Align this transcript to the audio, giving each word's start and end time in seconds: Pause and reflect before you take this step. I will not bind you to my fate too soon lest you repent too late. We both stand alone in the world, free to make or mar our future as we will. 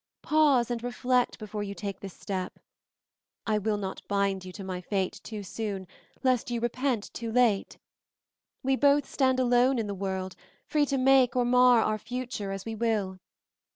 Pause 0.23 0.71
and 0.71 0.83
reflect 0.83 1.37
before 1.37 1.61
you 1.61 1.75
take 1.75 1.99
this 1.99 2.15
step. 2.15 2.57
I 3.45 3.59
will 3.59 3.77
not 3.77 4.01
bind 4.07 4.43
you 4.43 4.51
to 4.53 4.63
my 4.63 4.81
fate 4.81 5.19
too 5.23 5.43
soon 5.43 5.87
lest 6.23 6.49
you 6.49 6.59
repent 6.59 7.13
too 7.13 7.31
late. 7.31 7.77
We 8.63 8.75
both 8.75 9.05
stand 9.07 9.39
alone 9.39 9.77
in 9.77 9.85
the 9.85 9.93
world, 9.93 10.35
free 10.65 10.87
to 10.87 10.97
make 10.97 11.35
or 11.35 11.45
mar 11.45 11.81
our 11.83 11.99
future 11.99 12.51
as 12.51 12.65
we 12.65 12.73
will. 12.73 13.19